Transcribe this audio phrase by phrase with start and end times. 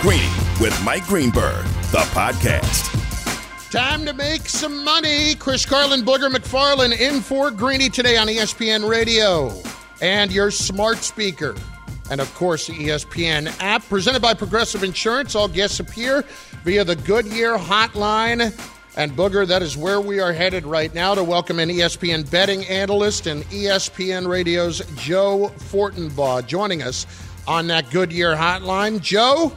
[0.00, 0.28] Greeny
[0.60, 2.94] with Mike Greenberg, the podcast.
[3.72, 5.34] Time to make some money.
[5.34, 9.52] Chris Carlin, Booger McFarland in for Greeny today on ESPN Radio
[10.00, 11.56] and your smart speaker.
[12.12, 15.34] And of course, the ESPN app presented by Progressive Insurance.
[15.34, 16.22] All guests appear
[16.62, 18.56] via the Goodyear hotline.
[18.96, 22.64] And Booger, that is where we are headed right now to welcome an ESPN betting
[22.66, 27.04] analyst and ESPN Radio's Joe Fortenbaugh joining us
[27.48, 29.00] on that Goodyear hotline.
[29.00, 29.52] Joe,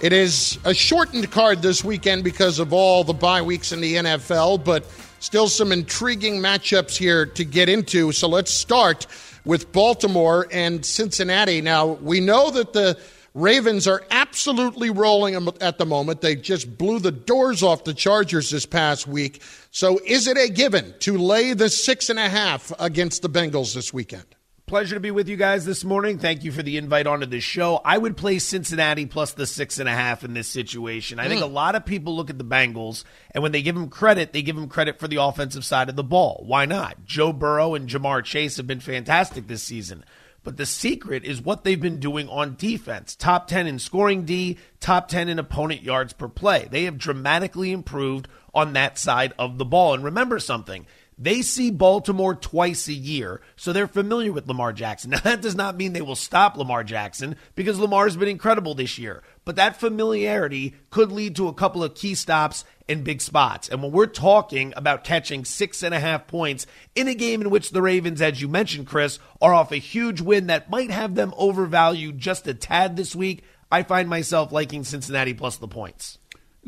[0.00, 3.96] it is a shortened card this weekend because of all the bye weeks in the
[3.96, 4.86] NFL, but
[5.18, 8.12] still some intriguing matchups here to get into.
[8.12, 9.08] So let's start
[9.44, 11.60] with Baltimore and Cincinnati.
[11.60, 12.96] Now, we know that the
[13.34, 16.20] Ravens are absolutely rolling at the moment.
[16.20, 19.42] They just blew the doors off the Chargers this past week.
[19.70, 23.74] So, is it a given to lay the six and a half against the Bengals
[23.74, 24.26] this weekend?
[24.68, 26.18] Pleasure to be with you guys this morning.
[26.18, 27.80] Thank you for the invite onto this show.
[27.86, 31.18] I would play Cincinnati plus the six and a half in this situation.
[31.18, 31.30] I mm.
[31.30, 34.34] think a lot of people look at the Bengals, and when they give them credit,
[34.34, 36.42] they give them credit for the offensive side of the ball.
[36.44, 37.02] Why not?
[37.06, 40.04] Joe Burrow and Ja'Marr Chase have been fantastic this season.
[40.44, 43.16] But the secret is what they've been doing on defense.
[43.16, 46.68] Top 10 in scoring D, top 10 in opponent yards per play.
[46.70, 49.94] They have dramatically improved on that side of the ball.
[49.94, 50.86] And remember something
[51.18, 55.10] they see Baltimore twice a year, so they're familiar with Lamar Jackson.
[55.18, 58.98] Now, that does not mean they will stop Lamar Jackson because Lamar's been incredible this
[58.98, 63.68] year, but that familiarity could lead to a couple of key stops in big spots.
[63.68, 67.50] And when we're talking about catching six and a half points in a game in
[67.50, 71.14] which the Ravens, as you mentioned, Chris, are off a huge win that might have
[71.14, 76.18] them overvalued just a tad this week, I find myself liking Cincinnati plus the points.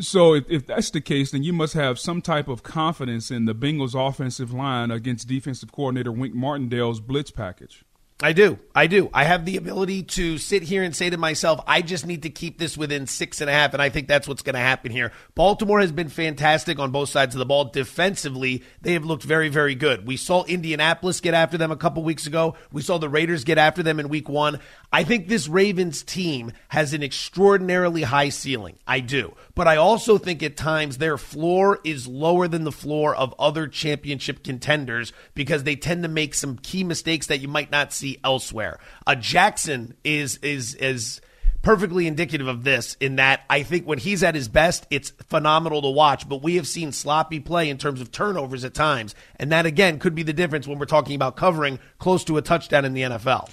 [0.00, 3.44] So if, if, that's the case, then you must have some type of confidence in
[3.44, 7.84] the Bengals' offensive line against defensive coordinator Wink Martindale's blitz package.
[8.22, 8.58] I do.
[8.74, 9.08] I do.
[9.14, 12.30] I have the ability to sit here and say to myself, I just need to
[12.30, 13.72] keep this within six and a half.
[13.72, 15.12] And I think that's what's going to happen here.
[15.34, 17.64] Baltimore has been fantastic on both sides of the ball.
[17.64, 20.06] Defensively, they have looked very, very good.
[20.06, 22.56] We saw Indianapolis get after them a couple weeks ago.
[22.70, 24.60] We saw the Raiders get after them in week one.
[24.92, 28.78] I think this Ravens team has an extraordinarily high ceiling.
[28.86, 29.34] I do.
[29.54, 33.66] But I also think at times their floor is lower than the floor of other
[33.66, 38.09] championship contenders because they tend to make some key mistakes that you might not see
[38.24, 38.78] elsewhere.
[39.06, 41.20] A Jackson is is is
[41.62, 45.82] perfectly indicative of this in that I think when he's at his best, it's phenomenal
[45.82, 46.28] to watch.
[46.28, 49.14] But we have seen sloppy play in terms of turnovers at times.
[49.36, 52.42] And that, again, could be the difference when we're talking about covering close to a
[52.42, 53.50] touchdown in the NFL.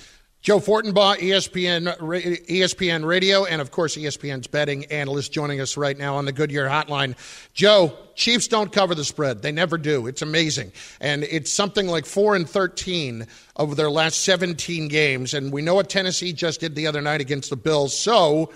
[0.48, 1.98] Joe Fortenbaugh, ESPN,
[2.48, 6.70] ESPN Radio, and of course ESPN's betting analyst joining us right now on the Goodyear
[6.70, 7.18] Hotline.
[7.54, 10.08] Joe, Chiefs don't cover the spread; they never do.
[10.08, 10.72] It's amazing,
[11.02, 13.28] and it's something like four and thirteen
[13.58, 15.34] over their last seventeen games.
[15.34, 17.94] And we know what Tennessee just did the other night against the Bills.
[17.94, 18.54] So,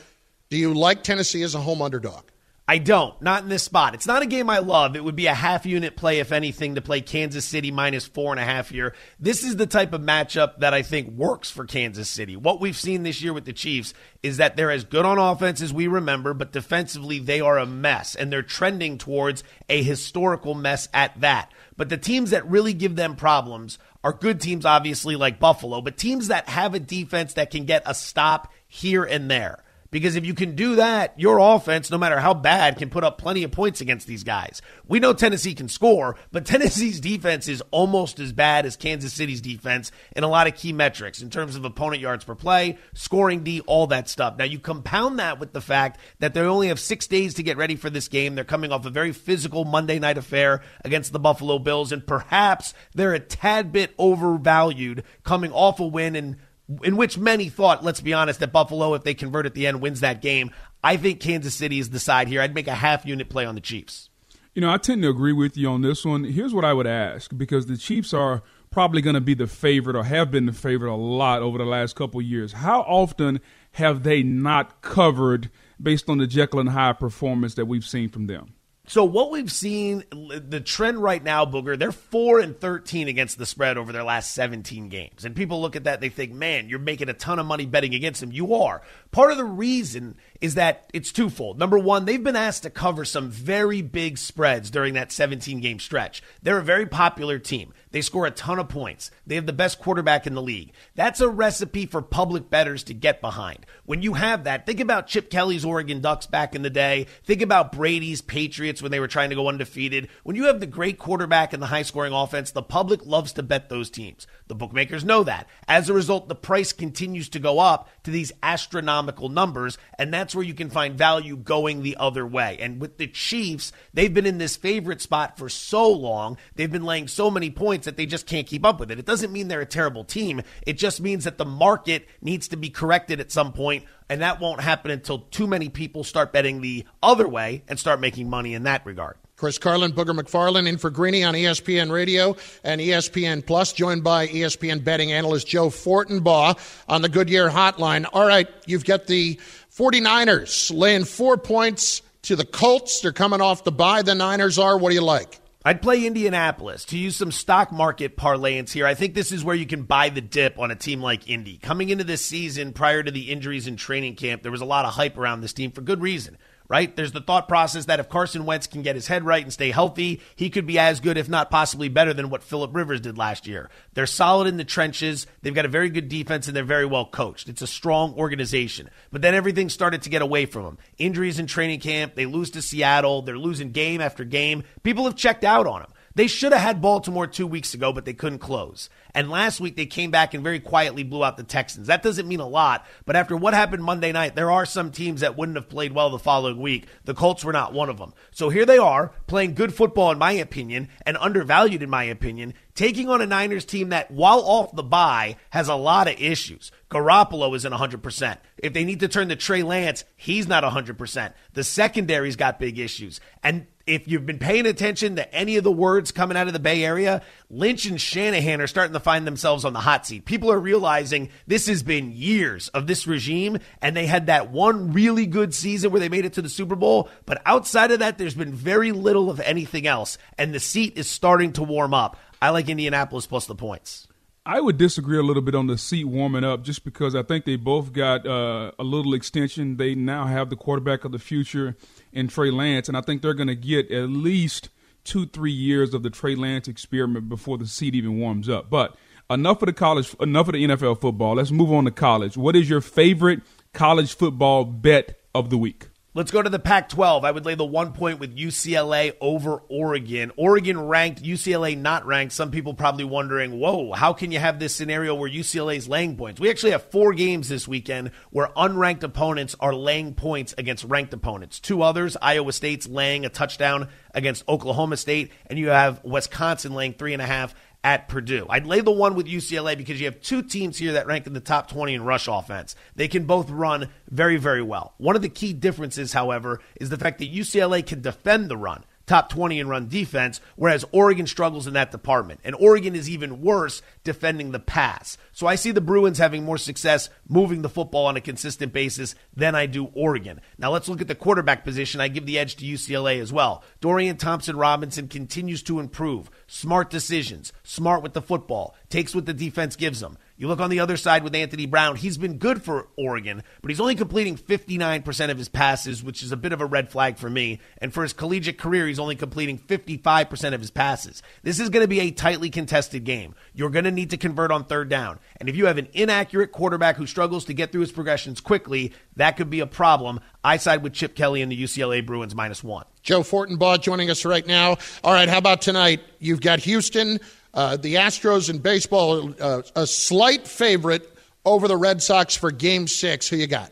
[0.50, 2.24] do you like Tennessee as a home underdog?
[2.72, 3.22] I don't.
[3.22, 3.96] Not in this spot.
[3.96, 4.96] It's not a game I love.
[4.96, 8.32] It would be a half unit play, if anything, to play Kansas City minus four
[8.32, 8.96] and a half here.
[9.20, 12.38] This is the type of matchup that I think works for Kansas City.
[12.38, 13.94] What we've seen this year with the Chiefs
[14.24, 17.66] is that they're as good on offense as we remember, but defensively, they are a
[17.66, 21.52] mess, and they're trending towards a historical mess at that.
[21.76, 25.98] But the teams that really give them problems are good teams, obviously, like Buffalo, but
[25.98, 29.62] teams that have a defense that can get a stop here and there.
[29.92, 33.18] Because if you can do that, your offense, no matter how bad, can put up
[33.18, 34.62] plenty of points against these guys.
[34.88, 39.42] We know Tennessee can score, but Tennessee's defense is almost as bad as Kansas City's
[39.42, 43.44] defense in a lot of key metrics in terms of opponent yards per play, scoring
[43.44, 44.38] D, all that stuff.
[44.38, 47.58] Now, you compound that with the fact that they only have six days to get
[47.58, 48.36] ready for this game.
[48.36, 52.74] They're coming off a very physical Monday night affair against the Buffalo Bills, and perhaps
[52.96, 56.38] they're a tad bit overvalued coming off a win and
[56.84, 59.82] in which many thought, let's be honest, that Buffalo, if they convert at the end,
[59.82, 60.52] wins that game.
[60.84, 62.42] I think Kansas City is the side here.
[62.42, 64.10] I'd make a half unit play on the Chiefs.
[64.54, 66.26] You know, I tend to agree with you on this one.
[66.26, 69.96] Here's what I would ask because the Chiefs are probably going to be the favorite
[69.96, 72.54] or have been the favorite a lot over the last couple years.
[72.54, 73.40] How often
[73.74, 75.50] have they not covered
[75.82, 78.54] based on the Jekyll and Hyde performance that we've seen from them?
[78.88, 83.46] So what we've seen, the trend right now, Booger, they're four and thirteen against the
[83.46, 86.80] spread over their last seventeen games, and people look at that, they think, man, you're
[86.80, 88.32] making a ton of money betting against them.
[88.32, 88.82] You are.
[89.12, 91.60] Part of the reason is that it's twofold.
[91.60, 95.80] Number one, they've been asked to cover some very big spreads during that 17 game
[95.80, 96.24] stretch.
[96.42, 97.74] They're a very popular team.
[97.92, 99.12] They score a ton of points.
[99.28, 100.72] They have the best quarterback in the league.
[100.96, 103.66] That's a recipe for public bettors to get behind.
[103.86, 107.08] When you have that, think about Chip Kelly's Oregon Ducks back in the day.
[107.24, 110.08] Think about Brady's Patriots when they were trying to go undefeated.
[110.24, 113.44] When you have the great quarterback and the high scoring offense, the public loves to
[113.44, 114.26] bet those teams.
[114.48, 115.48] The bookmakers know that.
[115.68, 120.31] As a result, the price continues to go up to these astronomical numbers, and that's
[120.36, 122.58] where you can find value going the other way.
[122.60, 126.38] And with the Chiefs, they've been in this favorite spot for so long.
[126.56, 129.00] They've been laying so many points that they just can't keep up with it.
[129.00, 130.42] It doesn't mean they're a terrible team.
[130.66, 134.40] It just means that the market needs to be corrected at some point, and that
[134.40, 138.54] won't happen until too many people start betting the other way and start making money
[138.54, 139.18] in that regard.
[139.42, 144.28] Chris Carlin, Booger McFarland in for Greeny on ESPN Radio and ESPN Plus, joined by
[144.28, 148.06] ESPN betting analyst Joe Fortenbaugh on the Goodyear Hotline.
[148.14, 149.40] All right, you've got the
[149.82, 153.02] 49ers laying four points to the Colts.
[153.02, 154.04] They're coming off the bye.
[154.04, 154.78] The Niners are.
[154.78, 155.40] What do you like?
[155.66, 158.86] I'd play Indianapolis to use some stock market parlance here.
[158.86, 161.58] I think this is where you can buy the dip on a team like Indy.
[161.58, 164.86] Coming into this season, prior to the injuries in training camp, there was a lot
[164.86, 166.38] of hype around this team for good reason
[166.72, 166.96] right?
[166.96, 169.72] There's the thought process that if Carson Wentz can get his head right and stay
[169.72, 173.18] healthy, he could be as good, if not possibly better, than what Philip Rivers did
[173.18, 173.70] last year.
[173.94, 175.28] They're solid in the trenches.
[175.42, 177.50] They've got a very good defense and they're very well coached.
[177.50, 178.90] It's a strong organization.
[179.12, 180.78] But then everything started to get away from them.
[180.98, 182.16] Injuries in training camp.
[182.16, 183.22] They lose to Seattle.
[183.22, 184.64] They're losing game after game.
[184.82, 185.92] People have checked out on them.
[186.16, 188.90] They should have had Baltimore two weeks ago, but they couldn't close.
[189.14, 191.88] And last week they came back and very quietly blew out the Texans.
[191.88, 195.22] That doesn't mean a lot, but after what happened Monday night, there are some teams
[195.22, 196.88] that wouldn't have played well the following week.
[197.06, 198.14] The Colts were not one of them.
[198.32, 202.54] So here they are, playing good football in my opinion, and undervalued in my opinion,
[202.76, 206.72] taking on a Niners team that, while off the bye, has a lot of issues.
[206.90, 208.38] Garoppolo isn't 100%.
[208.58, 211.34] If they need to turn to Trey Lance, he's not 100%.
[211.54, 213.20] The secondary's got big issues.
[213.44, 216.60] And if you've been paying attention to any of the words coming out of the
[216.60, 220.24] Bay Area, Lynch and Shanahan are starting to find themselves on the hot seat.
[220.24, 224.94] People are realizing this has been years of this regime, and they had that one
[224.94, 227.10] really good season where they made it to the Super Bowl.
[227.26, 231.08] But outside of that, there's been very little of anything else, and the seat is
[231.08, 232.16] starting to warm up.
[232.42, 234.08] I like Indianapolis plus the points.
[234.46, 237.46] I would disagree a little bit on the seat warming up just because I think
[237.46, 239.78] they both got uh, a little extension.
[239.78, 241.76] They now have the quarterback of the future
[242.12, 244.70] in Trey Lance, and I think they're going to get at least
[245.04, 248.68] two, three years of the Trey Lance experiment before the seat even warms up.
[248.72, 248.96] But
[249.30, 251.36] enough of the college, enough of the NFL football.
[251.36, 252.36] Let's move on to college.
[252.36, 253.42] What is your favorite
[253.74, 255.91] college football bet of the week?
[256.14, 257.24] Let's go to the Pac 12.
[257.24, 260.34] I would lay the one point with UCLA over Oregon.
[260.36, 262.34] Oregon ranked, UCLA not ranked.
[262.34, 266.18] Some people probably wondering, whoa, how can you have this scenario where UCLA is laying
[266.18, 266.42] points?
[266.42, 271.14] We actually have four games this weekend where unranked opponents are laying points against ranked
[271.14, 271.62] opponents.
[271.62, 276.92] Two others, Iowa State's laying a touchdown against Oklahoma State, and you have Wisconsin laying
[276.92, 278.46] three and a half at Purdue.
[278.50, 281.34] I'd lay the one with UCLA because you have two teams here that rank in
[281.34, 282.76] the top 20 in rush offense.
[282.96, 284.94] They can both run very, very well.
[284.98, 288.84] One of the key differences, however, is the fact that UCLA can defend the run
[289.12, 292.40] top 20 in run defense, whereas Oregon struggles in that department.
[292.46, 295.18] And Oregon is even worse defending the pass.
[295.34, 299.14] So I see the Bruins having more success moving the football on a consistent basis
[299.36, 300.40] than I do Oregon.
[300.58, 302.00] Now let's look at the quarterback position.
[302.00, 303.66] I give the edge to UCLA as well.
[303.82, 306.32] Dorian Thompson Robinson continues to improve.
[306.48, 310.18] Smart decisions, smart with the football, takes what the defense gives him.
[310.42, 311.98] You look on the other side with Anthony Brown.
[311.98, 316.32] He's been good for Oregon, but he's only completing 59% of his passes, which is
[316.32, 317.60] a bit of a red flag for me.
[317.78, 321.22] And for his collegiate career, he's only completing 55% of his passes.
[321.44, 323.36] This is going to be a tightly contested game.
[323.54, 325.20] You're going to need to convert on third down.
[325.40, 328.94] And if you have an inaccurate quarterback who struggles to get through his progressions quickly,
[329.18, 330.22] that could be a problem.
[330.44, 332.86] I side with Chip Kelly and the UCLA Bruins minus one.
[333.04, 334.78] Joe Fortenbaugh joining us right now.
[335.04, 336.02] All right, how about tonight?
[336.18, 337.20] You've got Houston
[337.54, 341.12] uh, the Astros in baseball, uh, a slight favorite
[341.46, 343.28] over the Red Sox for game six.
[343.28, 343.72] Who you got?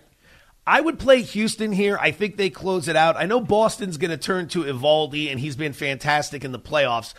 [0.68, 1.98] I would play Houston here.
[2.00, 3.18] I think they close it out.
[3.18, 7.14] I know Boston's going to turn to Eovaldi, and he's been fantastic in the playoffs.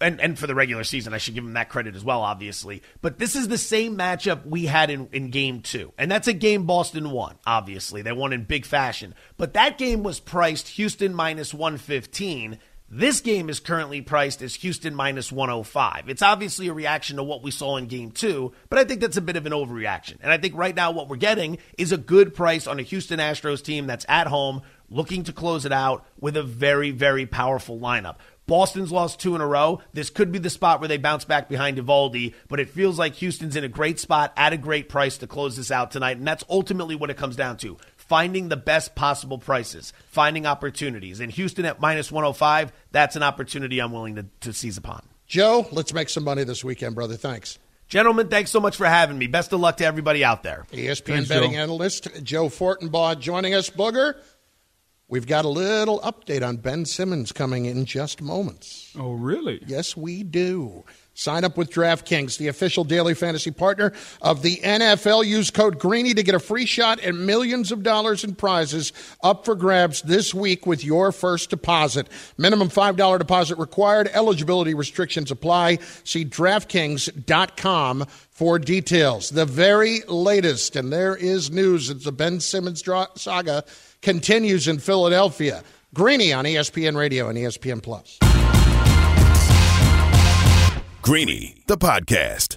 [0.00, 2.82] And, and for the regular season, I should give him that credit as well, obviously.
[3.00, 5.92] But this is the same matchup we had in, in game two.
[5.98, 8.02] And that's a game Boston won, obviously.
[8.02, 9.14] They won in big fashion.
[9.38, 12.58] But that game was priced Houston minus 115.
[12.90, 16.10] This game is currently priced as Houston minus 105.
[16.10, 19.16] It's obviously a reaction to what we saw in game two, but I think that's
[19.16, 20.16] a bit of an overreaction.
[20.22, 23.20] And I think right now what we're getting is a good price on a Houston
[23.20, 24.60] Astros team that's at home,
[24.90, 28.16] looking to close it out with a very, very powerful lineup.
[28.46, 29.80] Boston's lost two in a row.
[29.94, 33.14] This could be the spot where they bounce back behind Eovaldi, but it feels like
[33.14, 36.26] Houston's in a great spot at a great price to close this out tonight, and
[36.26, 37.78] that's ultimately what it comes down to.
[38.08, 41.20] Finding the best possible prices, finding opportunities.
[41.20, 45.08] In Houston at minus 105, that's an opportunity I'm willing to, to seize upon.
[45.26, 47.16] Joe, let's make some money this weekend, brother.
[47.16, 47.58] Thanks.
[47.88, 49.26] Gentlemen, thanks so much for having me.
[49.26, 50.66] Best of luck to everybody out there.
[50.72, 51.58] ESPN thanks, betting Joe.
[51.58, 53.70] analyst Joe Fortenbaugh joining us.
[53.70, 54.16] Booger,
[55.06, 58.92] We've got a little update on Ben Simmons coming in just moments.
[58.98, 59.62] Oh, really?
[59.66, 60.84] Yes, we do.
[61.14, 65.24] Sign up with DraftKings, the official daily fantasy partner of the NFL.
[65.24, 68.92] Use code Greeny to get a free shot at millions of dollars in prizes
[69.22, 72.08] up for grabs this week with your first deposit.
[72.36, 74.10] Minimum $5 deposit required.
[74.12, 75.78] Eligibility restrictions apply.
[76.02, 79.30] See DraftKings.com for details.
[79.30, 81.90] The very latest, and there is news.
[81.90, 82.82] It's the Ben Simmons
[83.14, 83.64] saga
[84.02, 85.62] continues in Philadelphia.
[85.94, 88.18] Greeny on ESPN Radio and ESPN Plus.
[91.04, 92.56] Greeny, the podcast.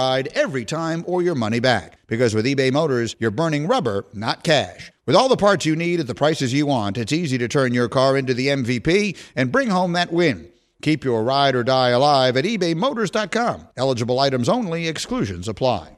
[0.33, 1.97] every time or your money back.
[2.07, 4.91] Because with eBay Motors, you're burning rubber, not cash.
[5.05, 7.73] With all the parts you need at the prices you want, it's easy to turn
[7.73, 10.51] your car into the MVP and bring home that win.
[10.81, 13.67] Keep your ride or die alive at ebaymotors.com.
[13.77, 15.97] Eligible items only, exclusions apply.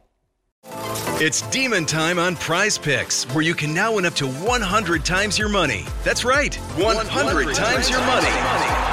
[1.17, 5.37] It's demon time on prize picks, where you can now win up to 100 times
[5.37, 5.85] your money.
[6.03, 8.92] That's right, 100, 100 times your money.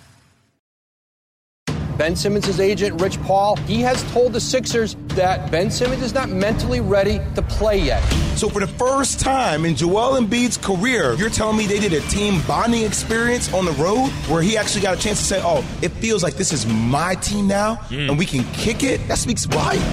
[1.97, 6.29] Ben Simmons' agent, Rich Paul, he has told the Sixers that Ben Simmons is not
[6.29, 8.01] mentally ready to play yet.
[8.35, 12.01] So, for the first time in Joel Embiid's career, you're telling me they did a
[12.09, 15.65] team bonding experience on the road where he actually got a chance to say, Oh,
[15.81, 18.09] it feels like this is my team now mm.
[18.09, 19.05] and we can kick it?
[19.07, 19.83] That speaks volumes.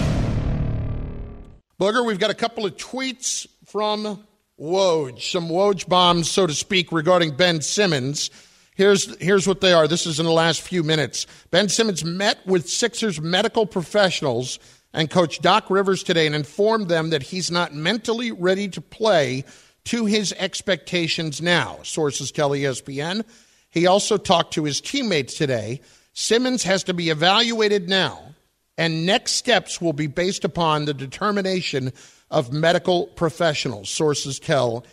[1.81, 4.25] Booger, we've got a couple of tweets from
[4.59, 8.31] Woj, some Woj bombs, so to speak, regarding Ben Simmons.
[8.79, 9.89] Here's, here's what they are.
[9.89, 11.27] This is in the last few minutes.
[11.51, 14.61] Ben Simmons met with Sixers medical professionals
[14.95, 19.45] and Coach Doc Rivers today and informed them that he's not mentally ready to play
[19.87, 21.81] to his expectations now.
[21.83, 23.25] Sources tell ESPN.
[23.69, 25.81] He also talked to his teammates today.
[26.13, 28.29] Simmons has to be evaluated now
[28.77, 31.93] and next steps will be based upon the determination
[32.31, 34.87] of medical professionals, sources tell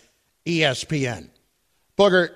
[0.47, 1.29] ESPN.
[1.99, 2.29] Booger,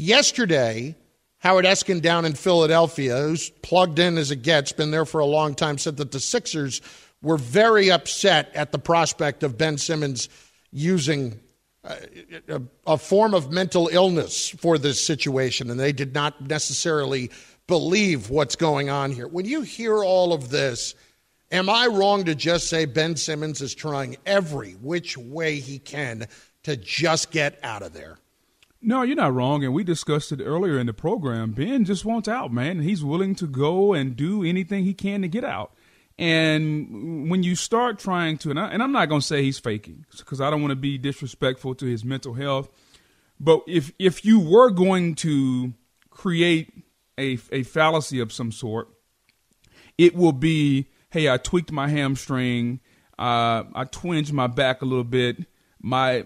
[0.00, 0.96] yesterday,
[1.38, 5.26] Howard Eskin down in Philadelphia, who's plugged in as it gets, been there for a
[5.26, 6.80] long time, said that the Sixers
[7.22, 10.28] were very upset at the prospect of Ben Simmons
[10.72, 11.38] using
[11.84, 11.96] uh,
[12.48, 17.30] a, a, form of mental illness for this situation, and they did not necessarily
[17.66, 19.28] believe what's going on here.
[19.28, 20.94] When you hear all of this,
[21.50, 26.26] am I wrong to just say Ben Simmons is trying every which way he can
[26.64, 28.18] to just get out of there?
[28.82, 29.62] No, you're not wrong.
[29.62, 31.52] And we discussed it earlier in the program.
[31.52, 32.80] Ben just wants out, man.
[32.80, 35.72] He's willing to go and do anything he can to get out.
[36.18, 40.04] And when you start trying to, and, I, am not going to say he's faking
[40.18, 42.68] because I don't want to be disrespectful to his mental health.
[43.38, 45.72] But if if you were going to
[46.10, 46.70] create
[47.16, 48.88] a, a fallacy of some sort,
[49.96, 52.80] it will be, hey, I tweaked my hamstring,
[53.18, 55.38] uh, I twinged my back a little bit.
[55.82, 56.24] My,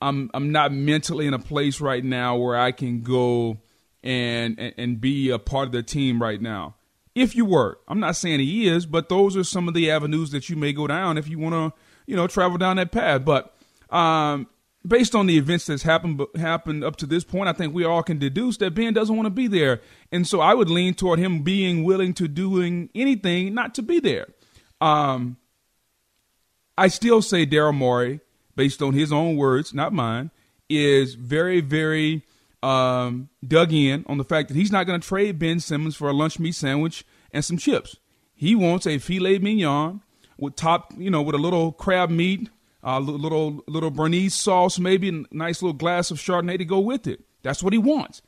[0.00, 3.58] I'm I'm not mentally in a place right now where I can go
[4.02, 6.76] and, and be a part of the team right now.
[7.14, 10.30] If you were, I'm not saying he is, but those are some of the avenues
[10.30, 13.24] that you may go down if you want to, you know, travel down that path.
[13.24, 13.54] But
[13.90, 14.46] um,
[14.86, 18.02] based on the events that's happened happened up to this point, I think we all
[18.02, 19.80] can deduce that Ben doesn't want to be there,
[20.10, 24.00] and so I would lean toward him being willing to doing anything not to be
[24.00, 24.28] there.
[24.80, 25.36] Um,
[26.78, 28.20] I still say Daryl Morey,
[28.56, 30.30] based on his own words, not mine,
[30.68, 32.22] is very very
[32.62, 36.08] um, dug in on the fact that he's not going to trade Ben Simmons for
[36.08, 37.96] a lunch meat sandwich and some chips.
[38.34, 40.00] He wants a filet mignon
[40.38, 42.48] with top, you know, with a little crab meat
[42.82, 47.06] a little little Béarnaise sauce, maybe a nice little glass of Chardonnay to go with
[47.06, 47.20] it.
[47.42, 48.22] That's what he wants,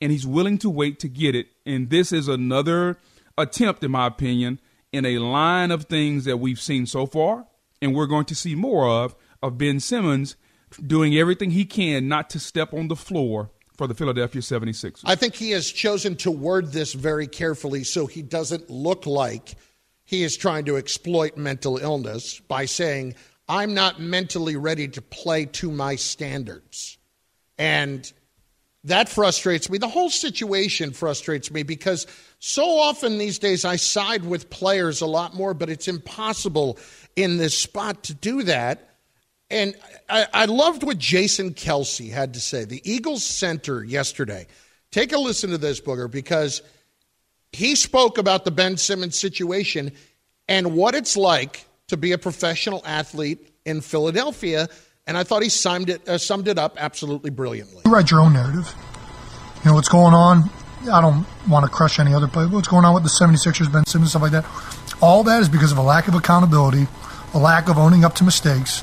[0.00, 1.48] and he's willing to wait to get it.
[1.64, 2.98] And this is another
[3.38, 4.60] attempt, in my opinion,
[4.92, 7.46] in a line of things that we've seen so far,
[7.80, 10.36] and we're going to see more of of Ben Simmons
[10.86, 15.02] doing everything he can not to step on the floor for the Philadelphia 76ers.
[15.04, 19.56] I think he has chosen to word this very carefully so he doesn't look like
[20.04, 23.14] he is trying to exploit mental illness by saying,
[23.48, 26.98] I'm not mentally ready to play to my standards.
[27.58, 28.10] And
[28.84, 29.78] that frustrates me.
[29.78, 32.06] The whole situation frustrates me because
[32.40, 36.78] so often these days I side with players a lot more, but it's impossible
[37.14, 38.91] in this spot to do that.
[39.52, 39.76] And
[40.08, 44.46] I, I loved what Jason Kelce had to say, the Eagles center yesterday.
[44.90, 46.62] Take a listen to this, Booger, because
[47.52, 49.92] he spoke about the Ben Simmons situation
[50.48, 54.68] and what it's like to be a professional athlete in Philadelphia.
[55.06, 57.82] And I thought he summed it, uh, summed it up absolutely brilliantly.
[57.84, 58.74] You write your own narrative.
[59.62, 60.50] You know what's going on.
[60.90, 62.48] I don't want to crush any other player.
[62.48, 64.46] What's going on with the 76ers, Ben Simmons, stuff like that.
[65.02, 66.88] All that is because of a lack of accountability,
[67.34, 68.82] a lack of owning up to mistakes,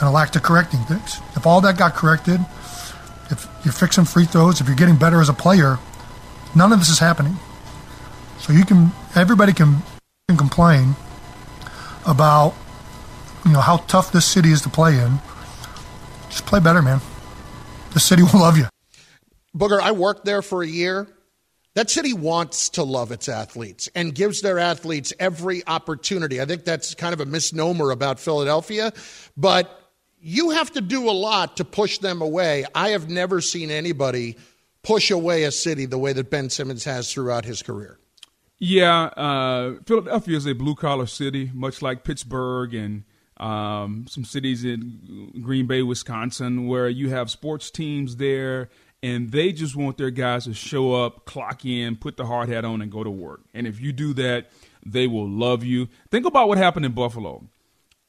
[0.00, 1.20] and a lack of correcting things.
[1.36, 2.40] If all that got corrected,
[3.30, 5.78] if you're fixing free throws, if you're getting better as a player,
[6.54, 7.36] none of this is happening.
[8.38, 9.82] So you can, everybody can,
[10.28, 10.96] can complain
[12.06, 12.54] about
[13.44, 15.18] you know how tough this city is to play in.
[16.28, 17.00] Just play better, man.
[17.92, 18.66] The city will love you.
[19.56, 21.08] Booger, I worked there for a year.
[21.74, 26.40] That city wants to love its athletes and gives their athletes every opportunity.
[26.40, 28.92] I think that's kind of a misnomer about Philadelphia,
[29.36, 29.79] but
[30.20, 32.64] you have to do a lot to push them away.
[32.74, 34.36] I have never seen anybody
[34.82, 37.98] push away a city the way that Ben Simmons has throughout his career.
[38.58, 43.04] Yeah, uh, Philadelphia is a blue collar city, much like Pittsburgh and
[43.38, 48.68] um, some cities in Green Bay, Wisconsin, where you have sports teams there,
[49.02, 52.66] and they just want their guys to show up, clock in, put the hard hat
[52.66, 53.40] on, and go to work.
[53.54, 54.50] And if you do that,
[54.84, 55.88] they will love you.
[56.10, 57.48] Think about what happened in Buffalo.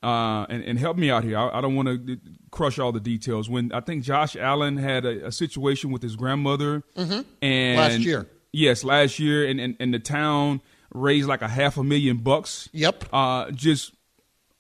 [0.04, 1.38] Uh, and, and, help me out here.
[1.38, 2.18] I, I don't want to
[2.50, 3.48] crush all the details.
[3.48, 7.22] When I think Josh Allen had a, a situation with his grandmother, mm-hmm.
[7.40, 10.60] and last year, yes, last year, and, and, and the town
[10.92, 12.68] raised like a half a million bucks.
[12.74, 13.06] Yep.
[13.14, 13.94] Uh, just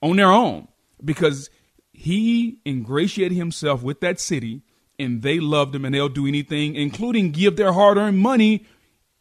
[0.01, 0.67] on their own
[1.03, 1.49] because
[1.93, 4.61] he ingratiated himself with that city
[4.97, 8.65] and they loved him and they'll do anything, including give their hard earned money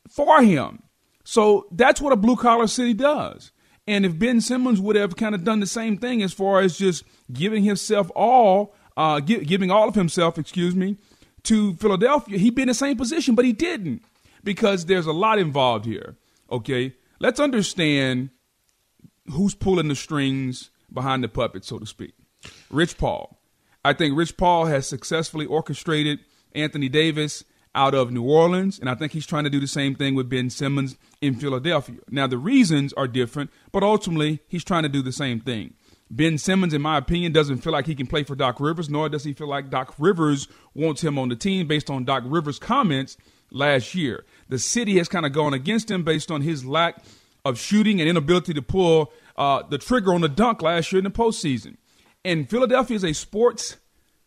[0.09, 0.83] for him.
[1.25, 3.53] So that's what a blue collar city does.
[3.91, 6.79] And if Ben Simmons would have kind of done the same thing as far as
[6.79, 10.97] just giving himself all, uh, gi- giving all of himself, excuse me,
[11.43, 14.05] to Philadelphia, he'd be in the same position, but he didn't
[14.45, 16.17] because there's a lot involved here.
[16.53, 18.31] Okay, let's understand
[19.33, 22.15] who's pulling the strings behind the puppet, so to speak.
[22.71, 23.41] Rich Paul.
[23.85, 26.21] I think Rich Paul has successfully orchestrated
[26.55, 27.43] Anthony Davis
[27.75, 30.29] out of New Orleans, and I think he's trying to do the same thing with
[30.29, 31.97] Ben Simmons in Philadelphia.
[32.11, 35.75] Now, the reasons are different, but ultimately, he's trying to do the same thing.
[36.11, 39.09] Ben Simmons, in my opinion, doesn't feel like he can play for Doc Rivers, nor
[39.09, 42.59] does he feel like Doc Rivers wants him on the team based on Doc Rivers'
[42.59, 43.17] comments
[43.53, 44.25] last year.
[44.49, 47.05] The city has kind of gone against him based on his lack
[47.45, 51.05] of shooting and inability to pull uh, the trigger on the dunk last year in
[51.05, 51.77] the postseason.
[52.25, 53.77] And Philadelphia is a sports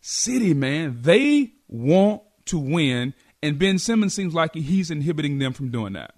[0.00, 0.98] city, man.
[1.02, 6.14] They want to win, and Ben Simmons seems like he's inhibiting them from doing that.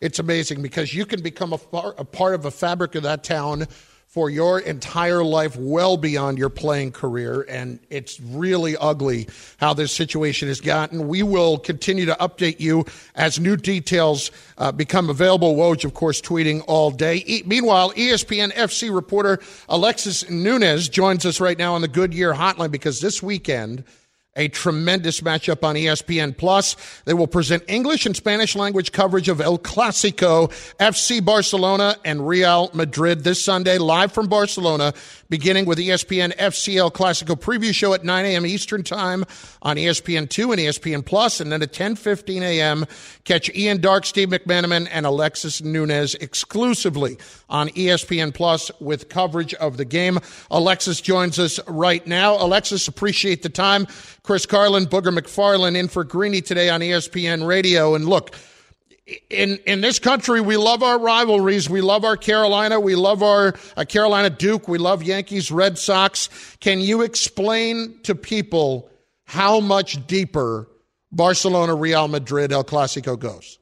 [0.00, 1.60] It's amazing because you can become a,
[1.98, 3.66] a part of a fabric of that town
[4.10, 7.46] for your entire life, well beyond your playing career.
[7.48, 11.06] And it's really ugly how this situation has gotten.
[11.06, 15.54] We will continue to update you as new details uh, become available.
[15.54, 17.22] Woj, of course, tweeting all day.
[17.24, 22.72] E- meanwhile, ESPN FC reporter Alexis Nunez joins us right now on the Goodyear hotline
[22.72, 23.84] because this weekend,
[24.36, 26.76] a tremendous matchup on ESPN Plus.
[27.04, 32.70] They will present English and Spanish language coverage of El Clasico, FC Barcelona, and Real
[32.72, 34.94] Madrid this Sunday, live from Barcelona,
[35.28, 38.46] beginning with ESPN FC El Clasico preview show at 9 a.m.
[38.46, 39.24] Eastern Time
[39.62, 42.86] on ESPN2 and ESPN Plus, and then at 10:15 a.m.
[43.24, 47.18] catch Ian Darke, Steve McManaman, and Alexis Nunez exclusively
[47.50, 50.18] on ESPN Plus with coverage of the game.
[50.50, 52.36] Alexis joins us right now.
[52.36, 53.86] Alexis, appreciate the time.
[54.22, 57.94] Chris Carlin, Booger McFarland in for Greeny today on ESPN Radio.
[57.94, 58.34] And look,
[59.28, 61.68] in in this country, we love our rivalries.
[61.68, 62.78] We love our Carolina.
[62.78, 64.68] We love our uh, Carolina Duke.
[64.68, 66.28] We love Yankees, Red Sox.
[66.60, 68.90] Can you explain to people
[69.24, 70.68] how much deeper
[71.12, 73.59] Barcelona, Real Madrid, El Clasico goes?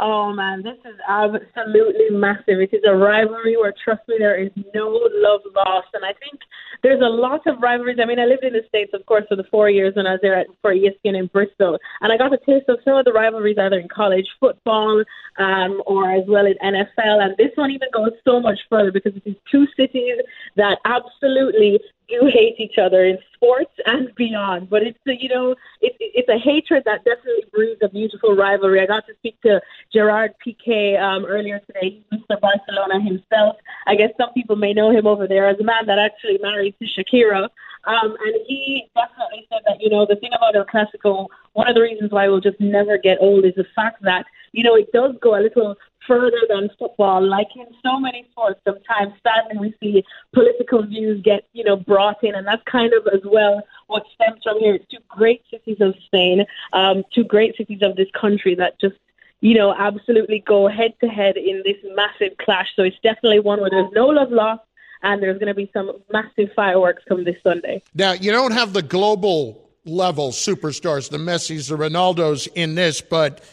[0.00, 2.62] Oh man, this is absolutely massive.
[2.62, 5.88] It is a rivalry where, trust me, there is no love lost.
[5.92, 6.38] And I think
[6.84, 7.98] there's a lot of rivalries.
[8.00, 10.12] I mean, I lived in the States, of course, for the four years when I
[10.12, 11.78] was there at, for ESPN in Bristol.
[12.00, 15.02] And I got a taste of some of the rivalries either in college football
[15.38, 17.20] um, or as well in NFL.
[17.20, 20.18] And this one even goes so much further because it is two cities
[20.54, 24.70] that absolutely do hate each other in sports and beyond.
[24.70, 28.80] But it's a, you know it's it's a hatred that definitely breeds a beautiful rivalry.
[28.80, 29.60] I got to speak to
[29.92, 32.02] Gerard Piqué um, earlier today.
[32.10, 32.40] He's Mr.
[32.40, 33.56] Barcelona himself.
[33.86, 36.74] I guess some people may know him over there as a man that actually married
[36.80, 37.48] to Shakira.
[37.84, 41.74] Um, and he definitely said that you know the thing about El Clasico, one of
[41.74, 44.90] the reasons why we'll just never get old is the fact that you know it
[44.92, 47.24] does go a little further than football.
[47.24, 52.24] Like in so many sports, sometimes sadly we see political views get, you know, brought
[52.24, 54.74] in, and that's kind of as well what stems from here.
[54.74, 58.96] It's two great cities of Spain, um, two great cities of this country that just
[59.40, 62.66] you know, absolutely go head to head in this massive clash.
[62.74, 64.62] So it's definitely one where there's no love lost
[65.02, 67.80] and there's going to be some massive fireworks come this Sunday.
[67.94, 73.44] Now, you don't have the global level superstars, the Messis, the Ronaldos in this, but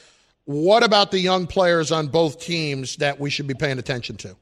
[0.45, 4.35] what about the young players on both teams that we should be paying attention to?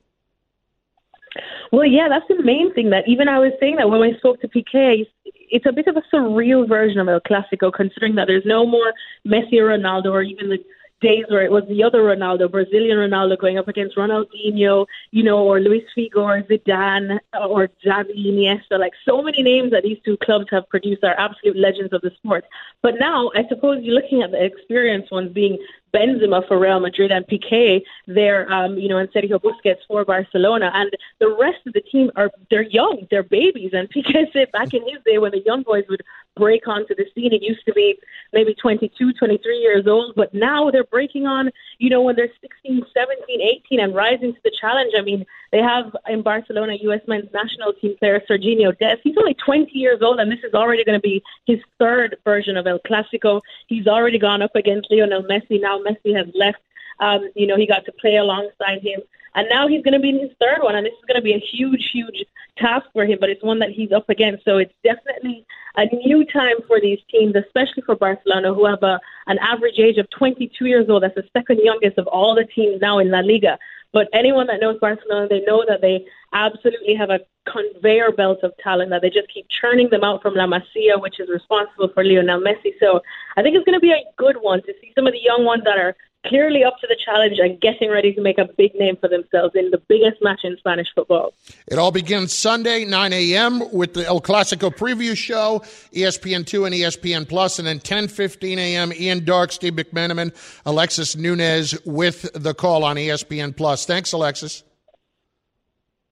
[1.71, 2.91] Well, yeah, that's the main thing.
[2.91, 5.97] That even I was saying that when I spoke to Piqué, it's a bit of
[5.97, 8.93] a surreal version of El Clasico, considering that there's no more
[9.25, 10.59] Messi or Ronaldo or even the
[11.03, 15.39] days where it was the other Ronaldo, Brazilian Ronaldo, going up against Ronaldinho, you know,
[15.39, 18.79] or Luis Figo or Zidane or Xavi Iniesta.
[18.79, 22.11] Like so many names that these two clubs have produced are absolute legends of the
[22.17, 22.45] sport.
[22.81, 25.57] But now, I suppose you're looking at the experienced ones being
[25.93, 30.71] Benzema for Real Madrid and Piqué there, um, you know, and Sergio Busquets for Barcelona.
[30.73, 33.71] And the rest of the team are they're young, they're babies.
[33.73, 36.01] And Piqué said back in his day when the young boys would
[36.35, 37.97] break onto the scene, it used to be
[38.31, 42.83] maybe 22, 23 years old, but now they're breaking on, you know, when they're 16,
[42.93, 44.93] 17, 18 and rising to the challenge.
[44.97, 47.01] I mean, they have in Barcelona U.S.
[47.07, 49.01] men's national team player Sergiño Dest.
[49.03, 52.57] He's only 20 years old, and this is already going to be his third version
[52.57, 53.41] of El Clasico.
[53.67, 55.61] He's already gone up against Lionel Messi.
[55.61, 56.59] Now Messi has left.
[56.99, 59.01] Um, you know, he got to play alongside him.
[59.35, 61.23] And now he's going to be in his third one, and this is going to
[61.23, 62.23] be a huge, huge
[62.57, 64.45] task for him, but it's one that he's up against.
[64.45, 65.43] So it's definitely
[65.75, 69.97] a new time for these teams, especially for Barcelona, who have a, an average age
[69.97, 71.01] of 22 years old.
[71.01, 73.57] That's the second youngest of all the teams now in La Liga.
[73.93, 78.51] But anyone that knows Barcelona, they know that they absolutely have a conveyor belt of
[78.61, 82.03] talent that they just keep churning them out from La Masia, which is responsible for
[82.03, 82.73] Lionel Messi.
[82.79, 83.01] So
[83.37, 85.45] I think it's going to be a good one to see some of the young
[85.45, 85.95] ones that are
[86.25, 89.53] clearly up to the challenge and getting ready to make a big name for themselves
[89.55, 91.33] in the biggest match in Spanish football.
[91.67, 93.61] It all begins Sunday, 9 a.m.
[93.71, 98.93] with the El Clasico preview show, ESPN2 and ESPN Plus, and then 10:15 a.m.
[98.93, 100.33] Ian Darke, Steve McManaman,
[100.65, 103.85] Alexis Nunez with the call on ESPN Plus.
[103.85, 104.63] Thanks, Alexis.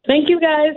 [0.08, 0.74] Thank you, guys.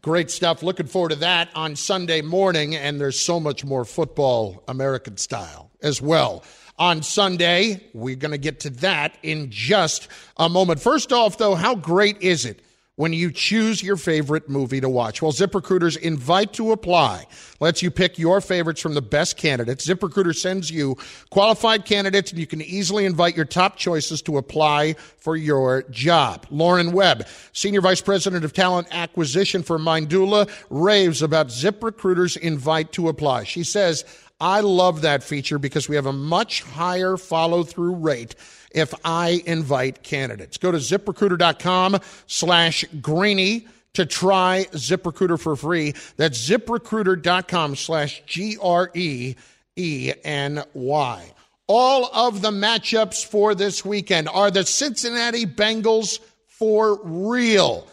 [0.00, 0.62] Great stuff.
[0.62, 5.70] Looking forward to that on Sunday morning, and there's so much more football, American style,
[5.82, 6.44] as well
[6.78, 7.88] on Sunday.
[7.92, 10.80] We're going to get to that in just a moment.
[10.80, 12.60] First off, though, how great is it?
[12.96, 15.20] when you choose your favorite movie to watch.
[15.20, 17.26] Well, ZipRecruiter's invite to apply
[17.58, 19.86] lets you pick your favorites from the best candidates.
[19.86, 20.96] ZipRecruiter sends you
[21.30, 26.46] qualified candidates, and you can easily invite your top choices to apply for your job.
[26.50, 33.08] Lauren Webb, Senior Vice President of Talent Acquisition for Mindula, raves about ZipRecruiter's invite to
[33.08, 33.44] apply.
[33.44, 34.04] She says,
[34.40, 38.34] I love that feature because we have a much higher follow through rate
[38.72, 40.58] if I invite candidates.
[40.58, 45.94] Go to ziprecruiter.com slash greeny to try ZipRecruiter for free.
[46.16, 49.36] That's ziprecruiter.com slash G R E
[49.76, 51.32] E N Y.
[51.66, 57.86] All of the matchups for this weekend are the Cincinnati Bengals for real.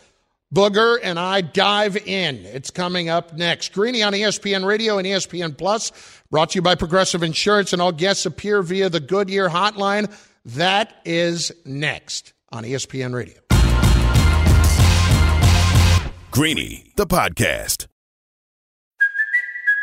[0.53, 2.45] Booger and I dive in.
[2.45, 3.73] It's coming up next.
[3.73, 5.91] Greeny on ESPN Radio and ESPN Plus,
[6.29, 10.13] brought to you by Progressive Insurance, and all guests appear via the Goodyear hotline.
[10.45, 13.37] That is next on ESPN Radio.
[16.31, 17.87] Greeny, the podcast.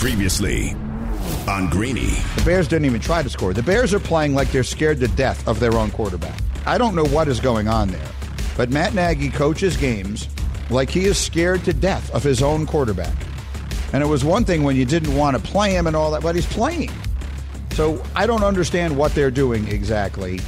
[0.00, 0.70] Previously
[1.46, 2.06] on Greeny.
[2.36, 3.52] The Bears didn't even try to score.
[3.52, 6.40] The Bears are playing like they're scared to death of their own quarterback.
[6.64, 8.08] I don't know what is going on there,
[8.56, 10.26] but Matt Nagy coaches games
[10.70, 13.14] like he is scared to death of his own quarterback.
[13.92, 16.22] And it was one thing when you didn't want to play him and all that,
[16.22, 16.90] but he's playing.
[17.72, 20.40] So I don't understand what they're doing exactly.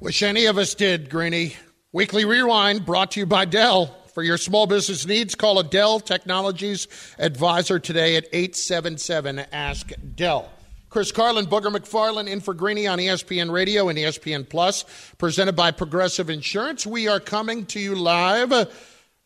[0.00, 1.56] Wish any of us did, Greeny.
[1.92, 3.97] Weekly Rewind brought to you by Dell.
[4.18, 6.88] For your small business needs, call a Dell Technologies
[7.20, 10.50] advisor today at 877 Ask Dell.
[10.88, 14.84] Chris Carlin, Booger McFarland in for Greeny on ESPN Radio and ESPN Plus,
[15.18, 16.84] presented by Progressive Insurance.
[16.84, 18.52] We are coming to you live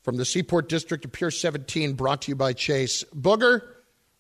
[0.03, 3.03] from the Seaport District of Pier 17, brought to you by Chase.
[3.19, 3.63] Booger,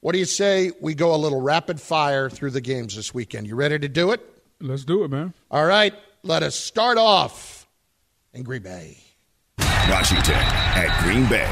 [0.00, 3.46] what do you say we go a little rapid fire through the games this weekend?
[3.46, 4.22] You ready to do it?
[4.58, 5.34] Let's do it, man.
[5.50, 7.66] All right, let us start off
[8.32, 8.96] in Green Bay.
[9.90, 11.48] Washington at Green Bay.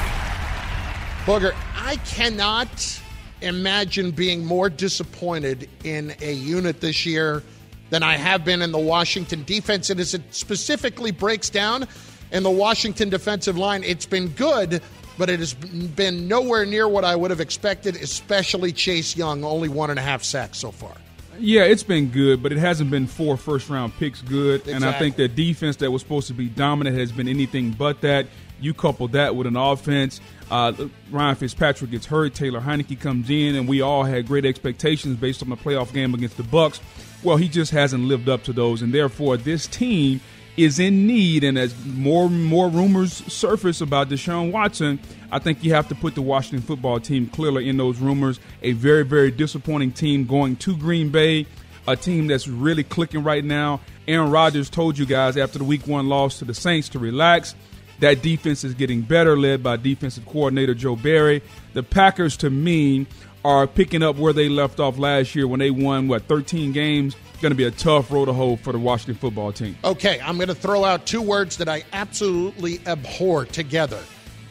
[1.24, 3.00] Booger, I cannot
[3.40, 7.42] imagine being more disappointed in a unit this year
[7.90, 9.90] than I have been in the Washington defense.
[9.90, 11.88] And as it specifically breaks down
[12.30, 14.80] in the Washington defensive line, it's been good,
[15.18, 19.68] but it has been nowhere near what I would have expected, especially Chase Young, only
[19.68, 20.94] one and a half sacks so far.
[21.40, 24.60] Yeah, it's been good, but it hasn't been four first round picks good.
[24.60, 24.72] Exactly.
[24.74, 28.02] And I think the defense that was supposed to be dominant has been anything but
[28.02, 28.26] that.
[28.62, 30.20] You couple that with an offense.
[30.50, 30.74] Uh,
[31.10, 32.34] Ryan Fitzpatrick gets hurt.
[32.34, 36.12] Taylor Heinicke comes in, and we all had great expectations based on the playoff game
[36.12, 36.78] against the Bucs.
[37.22, 40.20] Well, he just hasn't lived up to those, and therefore this team
[40.56, 41.44] is in need.
[41.44, 44.98] And as more more rumors surface about Deshaun Watson,
[45.30, 48.40] I think you have to put the Washington football team clearly in those rumors.
[48.62, 51.46] A very very disappointing team going to Green Bay,
[51.86, 53.80] a team that's really clicking right now.
[54.08, 57.54] Aaron Rodgers told you guys after the Week One loss to the Saints to relax.
[58.00, 61.42] That defense is getting better, led by defensive coordinator Joe Barry.
[61.74, 63.06] The Packers, to me,
[63.44, 67.16] are picking up where they left off last year when they won what 13 games.
[67.40, 69.74] Going to be a tough road to hoe for the Washington football team.
[69.82, 73.98] Okay, I'm going to throw out two words that I absolutely abhor together: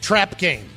[0.00, 0.68] trap game,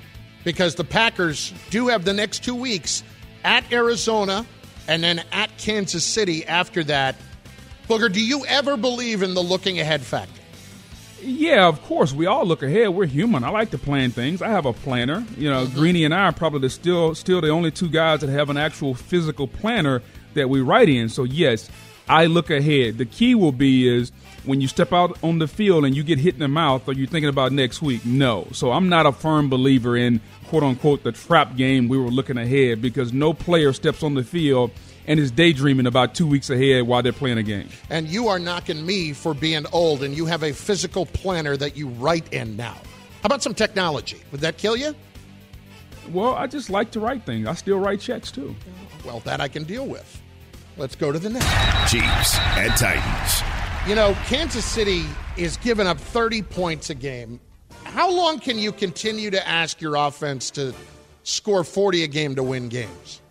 [0.44, 3.04] because the Packers do have the next two weeks
[3.44, 4.46] at Arizona
[4.88, 7.16] and then at Kansas City after that.
[7.90, 10.33] Booger, do you ever believe in the looking ahead factor?
[11.24, 12.14] Yeah, of course.
[12.14, 12.90] We all look ahead.
[12.90, 13.44] We're human.
[13.44, 14.42] I like to plan things.
[14.42, 15.26] I have a planner.
[15.38, 15.76] You know, mm-hmm.
[15.78, 18.58] Greeny and I are probably the still still the only two guys that have an
[18.58, 20.02] actual physical planner
[20.34, 21.10] that we write in.
[21.10, 21.70] So yes,
[22.08, 22.98] I look ahead.
[22.98, 24.12] The key will be is
[24.44, 26.94] when you step out on the field and you get hit in the mouth, are
[26.94, 28.06] you thinking about next week?
[28.06, 28.48] No.
[28.52, 31.88] So I'm not a firm believer in quote unquote the trap game.
[31.88, 34.72] We were looking ahead because no player steps on the field
[35.08, 37.70] and is daydreaming about two weeks ahead while they're playing a game.
[37.90, 41.76] And you are knocking me for being old, and you have a physical planner that
[41.76, 42.78] you write in now.
[43.22, 44.22] How about some technology?
[44.32, 44.96] Would that kill you?
[46.12, 47.48] Well, I just like to write things.
[47.48, 48.56] I still write checks too.
[49.06, 50.22] Well, that I can deal with.
[50.76, 51.92] Let's go to the next.
[51.92, 53.42] Chiefs and Titans.
[53.88, 55.04] You know, Kansas City
[55.38, 57.40] is giving up 30 points a game.
[57.84, 60.74] How long can you continue to ask your offense to
[61.24, 63.22] score 40 a game to win games?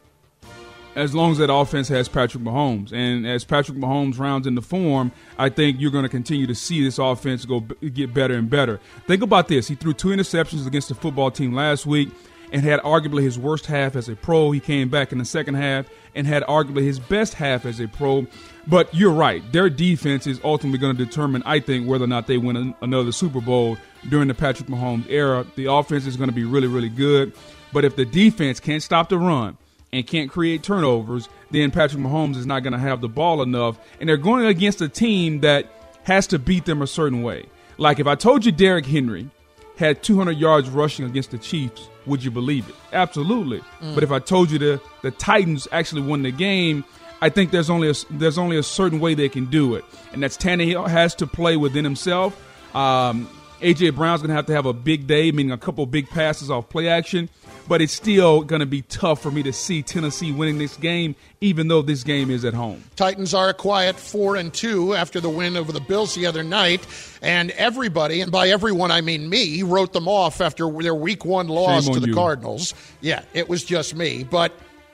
[0.94, 2.92] As long as that offense has Patrick Mahomes.
[2.92, 6.84] And as Patrick Mahomes rounds into form, I think you're going to continue to see
[6.84, 8.80] this offense go get better and better.
[9.06, 9.68] Think about this.
[9.68, 12.10] He threw two interceptions against the football team last week,
[12.52, 14.50] and had arguably his worst half as a pro.
[14.50, 17.88] He came back in the second half and had arguably his best half as a
[17.88, 18.26] pro.
[18.66, 19.42] But you're right.
[19.52, 23.10] Their defense is ultimately going to determine, I think, whether or not they win another
[23.10, 23.78] Super Bowl
[24.10, 25.46] during the Patrick Mahomes era.
[25.56, 27.32] The offense is going to be really, really good.
[27.72, 29.56] But if the defense can't stop the run
[29.92, 33.78] and can't create turnovers, then Patrick Mahomes is not going to have the ball enough.
[34.00, 35.66] And they're going against a team that
[36.04, 37.46] has to beat them a certain way.
[37.78, 39.28] Like if I told you Derrick Henry
[39.76, 42.74] had 200 yards rushing against the Chiefs, would you believe it?
[42.92, 43.60] Absolutely.
[43.80, 43.94] Mm.
[43.94, 46.84] But if I told you the the Titans actually won the game,
[47.20, 50.22] I think there's only a, there's only a certain way they can do it, and
[50.22, 52.36] that's Tannehill has to play within himself.
[52.74, 53.28] Um,
[53.60, 56.50] AJ Brown's going to have to have a big day, meaning a couple big passes
[56.50, 57.28] off play action.
[57.68, 61.14] But it's still going to be tough for me to see Tennessee winning this game,
[61.40, 62.82] even though this game is at home.
[62.96, 66.42] Titans are a quiet four and two after the win over the Bills the other
[66.42, 66.86] night,
[67.22, 71.48] and everybody, and by everyone I mean me, wrote them off after their Week One
[71.48, 72.14] loss Shame to on the you.
[72.14, 72.74] Cardinals.
[73.00, 74.24] Yeah, it was just me.
[74.24, 74.52] But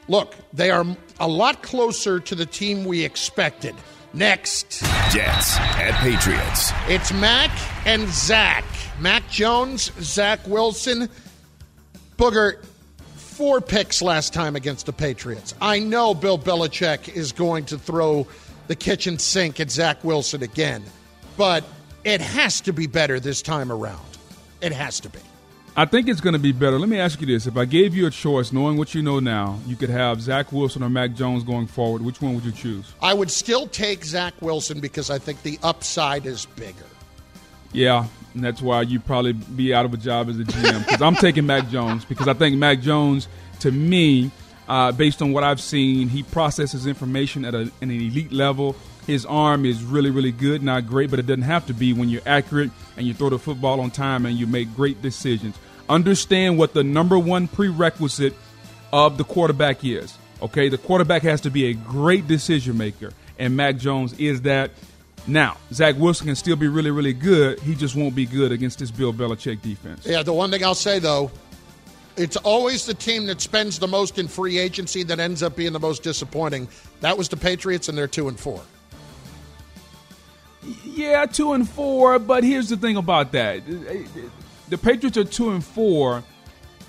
[0.08, 0.84] look, they are
[1.20, 3.74] a lot closer to the team we expected.
[4.14, 6.72] Next, Jets at Patriots.
[6.88, 7.50] it's Mac
[7.86, 8.64] and Zach.
[9.00, 11.08] Mac Jones, Zach Wilson.
[12.18, 12.64] Booger,
[13.14, 15.54] four picks last time against the Patriots.
[15.60, 18.26] I know Bill Belichick is going to throw
[18.66, 20.82] the kitchen sink at Zach Wilson again,
[21.36, 21.62] but
[22.02, 24.04] it has to be better this time around.
[24.60, 25.20] It has to be.
[25.76, 26.76] I think it's going to be better.
[26.76, 29.20] Let me ask you this: If I gave you a choice, knowing what you know
[29.20, 32.02] now, you could have Zach Wilson or Mac Jones going forward.
[32.02, 32.92] Which one would you choose?
[33.00, 36.84] I would still take Zach Wilson because I think the upside is bigger.
[37.72, 41.02] Yeah, and that's why you probably be out of a job as a GM because
[41.02, 43.28] I'm taking Mac Jones because I think Mac Jones,
[43.60, 44.30] to me,
[44.68, 48.76] uh, based on what I've seen, he processes information at a, an elite level.
[49.06, 52.10] His arm is really, really good, not great, but it doesn't have to be when
[52.10, 55.56] you're accurate and you throw the football on time and you make great decisions.
[55.88, 58.34] Understand what the number one prerequisite
[58.92, 60.16] of the quarterback is.
[60.42, 64.70] Okay, the quarterback has to be a great decision maker, and Mac Jones is that.
[65.28, 67.60] Now, Zach Wilson can still be really, really good.
[67.60, 70.06] He just won't be good against this Bill Belichick defense.
[70.06, 71.30] Yeah, the one thing I'll say though,
[72.16, 75.74] it's always the team that spends the most in free agency that ends up being
[75.74, 76.66] the most disappointing.
[77.02, 78.60] That was the Patriots, and they're two and four.
[80.84, 82.18] Yeah, two and four.
[82.18, 83.62] But here's the thing about that:
[84.68, 86.24] the Patriots are two and four,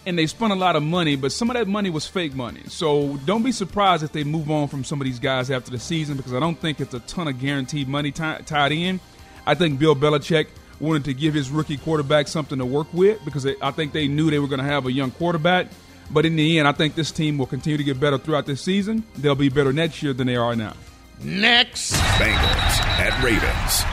[0.09, 2.61] and they spent a lot of money, but some of that money was fake money.
[2.67, 5.79] So don't be surprised if they move on from some of these guys after the
[5.79, 8.99] season, because I don't think it's a ton of guaranteed money ti- tied in.
[9.45, 10.47] I think Bill Belichick
[10.79, 14.07] wanted to give his rookie quarterback something to work with because they, I think they
[14.07, 15.67] knew they were going to have a young quarterback.
[16.11, 18.61] But in the end, I think this team will continue to get better throughout this
[18.61, 19.03] season.
[19.15, 20.73] They'll be better next year than they are now.
[21.21, 23.83] Next, Bengals at Ravens.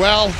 [0.00, 0.34] Well,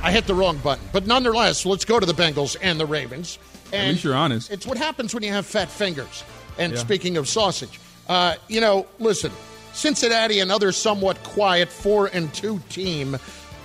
[0.00, 3.38] I hit the wrong button, but nonetheless, let's go to the Bengals and the Ravens.
[3.72, 4.50] And At least you're honest.
[4.50, 6.24] It's what happens when you have fat fingers.
[6.58, 6.78] And Yeah.
[6.78, 7.78] speaking of sausage,
[8.08, 9.30] uh, you know, listen,
[9.72, 13.16] Cincinnati, another somewhat quiet four and two team.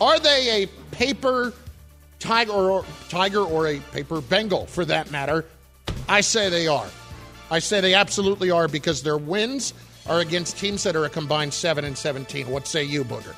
[0.01, 1.53] Are they a paper
[2.19, 5.45] tiger or tiger or a paper Bengal for that matter?
[6.07, 6.85] I say they are.
[7.49, 9.73] I say they absolutely are because their wins
[10.07, 12.49] are against teams that are a combined seven and seventeen.
[12.49, 13.33] What say you, Booger?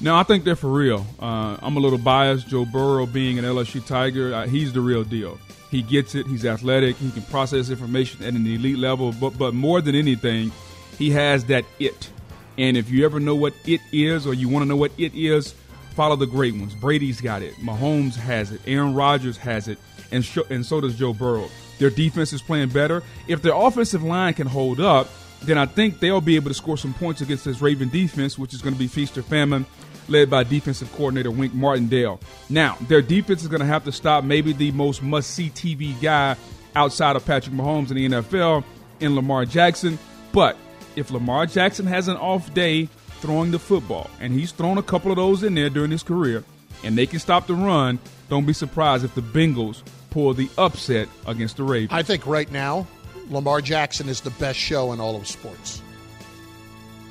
[0.00, 1.04] No, I think they're for real.
[1.20, 2.46] Uh, I'm a little biased.
[2.46, 5.38] Joe Burrow being an LSU Tiger, uh, he's the real deal.
[5.70, 6.26] He gets it.
[6.26, 6.96] He's athletic.
[6.96, 9.12] He can process information at an elite level.
[9.12, 10.52] But but more than anything,
[10.98, 12.10] he has that it.
[12.56, 15.14] And if you ever know what it is, or you want to know what it
[15.14, 15.54] is,
[15.94, 16.74] follow the great ones.
[16.74, 17.54] Brady's got it.
[17.56, 18.60] Mahomes has it.
[18.66, 19.78] Aaron Rodgers has it,
[20.10, 21.48] and sh- and so does Joe Burrow.
[21.78, 23.02] Their defense is playing better.
[23.28, 25.08] If their offensive line can hold up,
[25.42, 28.54] then I think they'll be able to score some points against this Raven defense, which
[28.54, 29.66] is going to be feast or famine,
[30.08, 32.20] led by defensive coordinator Wink Martindale.
[32.48, 36.00] Now, their defense is going to have to stop maybe the most must see TV
[36.00, 36.36] guy
[36.74, 38.64] outside of Patrick Mahomes in the NFL
[39.00, 39.98] in Lamar Jackson.
[40.32, 40.56] But
[40.96, 42.88] if Lamar Jackson has an off day
[43.20, 46.44] throwing the football, and he's thrown a couple of those in there during his career,
[46.84, 51.08] and they can stop the run, don't be surprised if the Bengals pull the upset
[51.26, 51.92] against the Ravens.
[51.92, 52.86] I think right now,
[53.30, 55.82] Lamar Jackson is the best show in all of sports.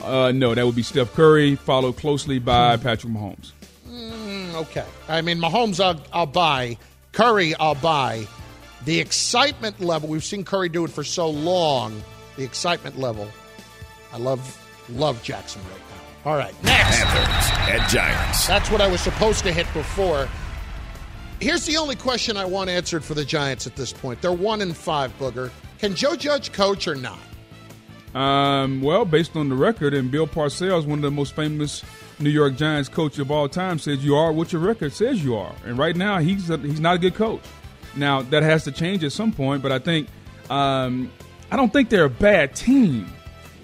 [0.04, 3.52] Uh, no, that would be Steph Curry, followed closely by Patrick Mahomes.
[3.88, 4.86] Mm, okay.
[5.08, 6.78] I mean, Mahomes, I'll, I'll buy.
[7.12, 8.28] Curry, I'll buy.
[8.86, 12.02] The excitement level, we've seen Curry do it for so long.
[12.38, 13.28] The excitement level,
[14.14, 15.82] I love, love Jackson right
[16.26, 16.32] now.
[16.32, 17.04] All right, next.
[17.04, 18.48] Panthers at Giants.
[18.48, 20.30] That's what I was supposed to hit before.
[21.40, 24.22] Here's the only question I want answered for the Giants at this point.
[24.22, 25.52] They're one in five, Booger.
[25.80, 27.20] Can Joe Judge coach or not?
[28.16, 31.84] Um, well, based on the record, and Bill Parcells, one of the most famous
[32.20, 35.36] New York Giants coach of all time, says you are what your record says you
[35.36, 35.54] are.
[35.66, 37.42] And right now, he's a, he's not a good coach.
[37.96, 40.08] Now that has to change at some point, but I think
[40.50, 41.12] um,
[41.52, 43.12] I don't think they're a bad team.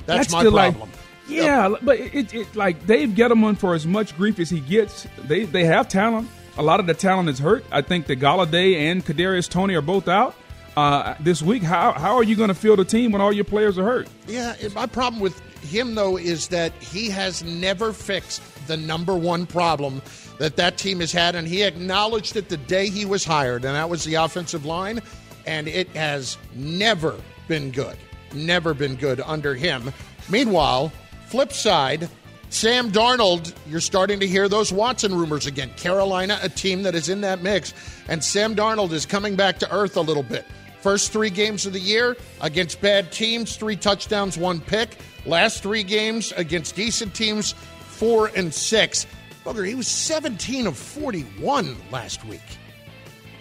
[0.06, 0.90] That's, my still problem.
[0.90, 4.60] Like, yeah, but it, it, it like Dave Gettleman for as much grief as he
[4.60, 6.30] gets, they they have talent.
[6.58, 7.66] A lot of the talent is hurt.
[7.72, 10.36] I think that Golladay and Kadarius Toney are both out
[10.76, 11.64] uh, this week.
[11.64, 14.08] How how are you going to field a team when all your players are hurt?
[14.28, 19.46] Yeah, my problem with him though is that he has never fixed the number one
[19.46, 20.02] problem
[20.40, 23.76] that that team has had, and he acknowledged it the day he was hired, and
[23.76, 25.02] that was the offensive line,
[25.46, 27.16] and it has never
[27.48, 27.98] been good,
[28.34, 29.94] never been good under him.
[30.30, 30.92] Meanwhile,
[31.28, 32.10] flip side.
[32.50, 35.72] Sam Darnold, you're starting to hear those Watson rumors again.
[35.76, 37.74] Carolina, a team that is in that mix,
[38.08, 40.46] and Sam Darnold is coming back to earth a little bit.
[40.84, 44.98] First three games of the year against bad teams, three touchdowns, one pick.
[45.26, 49.08] Last three games against decent teams, four and six.
[49.46, 52.42] Booger, he was 17 of 41 last week.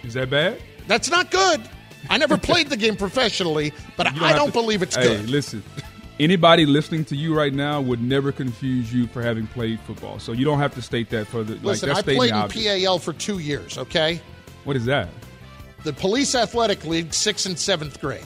[0.03, 0.61] Is that bad?
[0.87, 1.61] That's not good.
[2.09, 5.29] I never played the game professionally, but You I don't to- believe it's hey, good.
[5.29, 5.63] listen.
[6.19, 10.19] Anybody listening to you right now would never confuse you for having played football.
[10.19, 12.35] So you don't have to state that for the like Listen, that's I played in
[12.35, 12.83] obvious.
[12.85, 14.21] PAL for two years, okay?
[14.63, 15.09] What is that?
[15.83, 18.25] The Police Athletic League, sixth and seventh grade.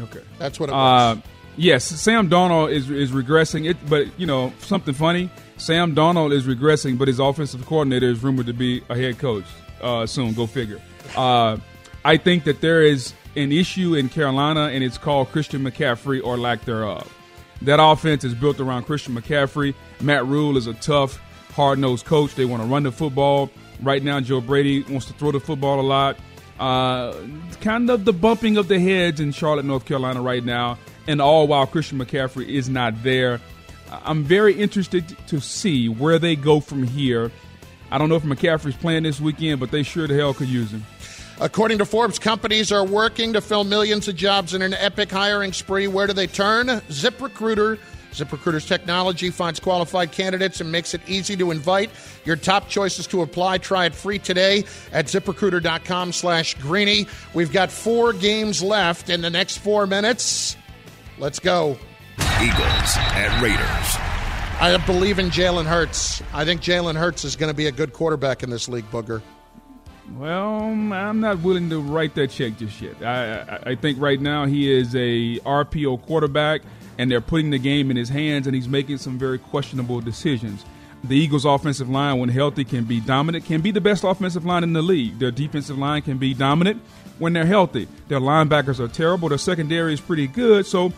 [0.00, 0.22] Okay.
[0.38, 1.16] That's what it was.
[1.16, 1.20] Uh,
[1.56, 3.68] yes, Sam Darnold is is regressing.
[3.68, 5.30] It, but you know something funny.
[5.56, 9.44] Sam Darnold is regressing, but his offensive coordinator is rumored to be a head coach
[9.80, 10.34] uh, soon.
[10.34, 10.80] Go figure.
[11.16, 11.58] Uh,
[12.04, 16.36] I think that there is an issue in Carolina, and it's called Christian McCaffrey or
[16.36, 17.12] lack thereof.
[17.62, 19.74] That offense is built around Christian McCaffrey.
[20.00, 21.20] Matt Rhule is a tough,
[21.52, 22.34] hard nosed coach.
[22.34, 23.50] They want to run the football.
[23.82, 26.16] Right now, Joe Brady wants to throw the football a lot.
[26.58, 27.14] Uh,
[27.60, 31.46] kind of the bumping of the heads in Charlotte, North Carolina, right now, and all
[31.46, 33.40] while Christian McCaffrey is not there.
[33.90, 37.30] I'm very interested to see where they go from here.
[37.90, 40.70] I don't know if McCaffrey's playing this weekend, but they sure the hell could use
[40.72, 40.84] him.
[41.40, 45.52] According to Forbes, companies are working to fill millions of jobs in an epic hiring
[45.52, 45.86] spree.
[45.86, 46.66] Where do they turn?
[46.66, 47.78] ZipRecruiter.
[48.12, 51.90] ZipRecruiter's technology finds qualified candidates and makes it easy to invite
[52.24, 53.58] your top choices to apply.
[53.58, 57.06] Try it free today at ziprecruiter.com slash greeny.
[57.34, 60.56] We've got four games left in the next four minutes.
[61.18, 61.78] Let's go.
[62.40, 64.18] Eagles at Raiders.
[64.60, 66.20] I believe in Jalen Hurts.
[66.32, 69.22] I think Jalen Hurts is going to be a good quarterback in this league, Booger.
[70.16, 73.02] Well, I'm not willing to write that check just yet.
[73.02, 76.62] I, I, I think right now he is a RPO quarterback,
[76.98, 80.64] and they're putting the game in his hands, and he's making some very questionable decisions.
[81.04, 84.64] The Eagles' offensive line, when healthy, can be dominant, can be the best offensive line
[84.64, 85.18] in the league.
[85.20, 86.82] Their defensive line can be dominant
[87.18, 87.86] when they're healthy.
[88.08, 89.28] Their linebackers are terrible.
[89.28, 90.66] Their secondary is pretty good.
[90.66, 90.92] So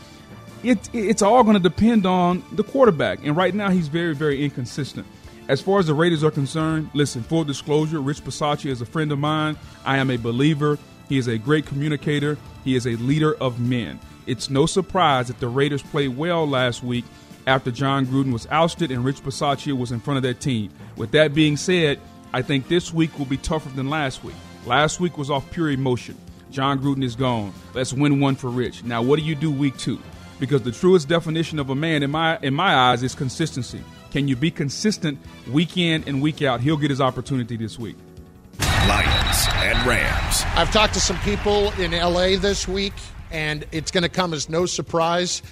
[0.62, 3.24] it, it's all going to depend on the quarterback.
[3.24, 5.07] And right now, he's very, very inconsistent.
[5.48, 9.12] As far as the Raiders are concerned, listen, full disclosure, Rich Bisaccia is a friend
[9.12, 9.57] of mine.
[9.84, 10.78] I am a believer.
[11.09, 12.38] He is a great communicator.
[12.64, 13.98] He is a leader of men.
[14.27, 17.05] It's no surprise that the Raiders played well last week
[17.47, 20.71] after Jon Gruden was ousted and Rich Bisaccia was in front of that team.
[20.97, 21.99] With that being said,
[22.33, 24.37] I think this week will be tougher than last week.
[24.66, 26.16] Last week was off pure emotion.
[26.51, 27.53] Jon Gruden is gone.
[27.75, 28.85] Let's win one for Rich.
[28.85, 29.99] Now, what do you do week two?
[30.39, 33.83] Because the truest definition of a man, in my in my eyes, is consistency.
[34.11, 35.18] Can you be consistent
[35.51, 36.61] week in and week out?
[36.61, 37.97] He'll get his opportunity this week.
[38.89, 40.43] Lions and Rams.
[40.57, 42.95] I've talked to some people in LA this week,
[43.31, 45.43] and it's going to come as no surprise.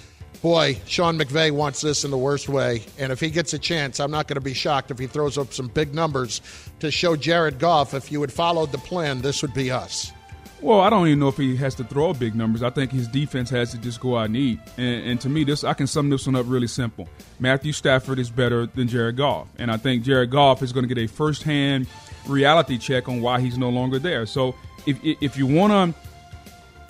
[0.41, 2.85] Boy, Sean McVay wants this in the worst way.
[2.97, 5.37] And if he gets a chance, I'm not going to be shocked if he throws
[5.37, 6.41] up some big numbers
[6.79, 10.13] to show Jared Goff if you had followed the plan, this would be us.
[10.61, 12.63] Well, I don't even know if he has to throw big numbers.
[12.63, 14.59] I think his defense has to just go out and eat.
[14.77, 17.07] And, and to me, this I can sum this one up really simple.
[17.39, 20.93] Matthew Stafford is better than Jared Goff, and I think Jared Goff is going to
[20.93, 21.87] get a firsthand
[22.27, 24.25] reality check on why he's no longer there.
[24.25, 24.53] So
[24.85, 26.08] if if you want to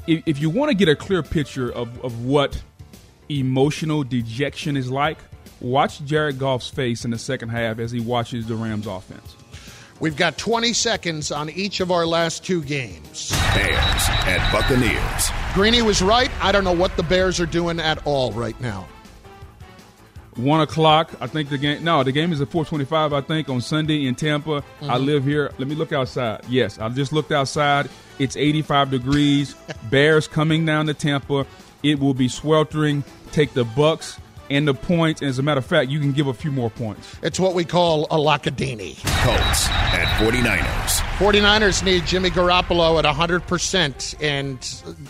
[0.08, 2.62] if, if you want to get a clear picture of, of what
[3.30, 5.18] emotional dejection is like,
[5.62, 9.36] watch Jared Goff's face in the second half as he watches the Rams offense.
[10.00, 13.32] We've got 20 seconds on each of our last two games.
[13.54, 15.30] Bears at Buccaneers.
[15.54, 16.32] Greeny was right.
[16.41, 18.88] I don't know what the Bears are doing at all right now.
[20.40, 21.12] One o'clock.
[21.20, 21.84] I think the game.
[21.84, 23.12] No, the game is at four twenty-five.
[23.14, 24.64] I think on Sunday in Tampa.
[24.82, 25.06] I Mhm.
[25.06, 25.52] live here.
[25.58, 26.42] Let me look outside.
[26.48, 27.90] Yes, I just looked outside.
[28.20, 29.56] It's eighty-five degrees.
[29.90, 31.46] Bears coming down to Tampa.
[31.84, 33.04] It will be sweltering.
[33.32, 34.18] Take the Bucs
[34.50, 35.22] and the points.
[35.22, 37.16] And as a matter of fact, you can give a few more points.
[37.22, 38.95] It's what we call a Lacadini.
[39.24, 41.00] Colts at 49ers.
[41.18, 44.16] 49ers need Jimmy Garoppolo at 100%.
[44.22, 44.62] And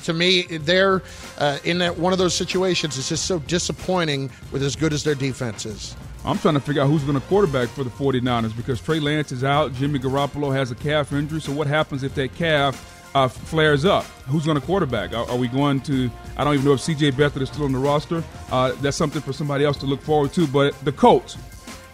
[0.04, 1.02] to me, they're
[1.38, 2.98] uh, in that one of those situations.
[2.98, 5.96] It's just so disappointing with as good as their defense is.
[6.26, 9.32] I'm trying to figure out who's going to quarterback for the 49ers because Trey Lance
[9.32, 9.74] is out.
[9.74, 11.40] Jimmy Garoppolo has a calf injury.
[11.40, 14.06] So what happens if that calf uh, flares up.
[14.28, 15.14] Who's going to quarterback?
[15.14, 16.10] Are, are, we going to?
[16.38, 17.12] I don't even know if C.J.
[17.12, 18.24] Beathard is still on the roster.
[18.52, 20.48] Uh, that's something for somebody else to look forward to.
[20.48, 21.38] But the Colts,